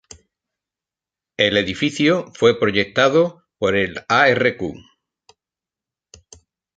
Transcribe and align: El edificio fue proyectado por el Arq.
El 1.37 1.57
edificio 1.57 2.31
fue 2.33 2.59
proyectado 2.59 3.45
por 3.59 3.75
el 3.77 4.03
Arq. 4.07 4.63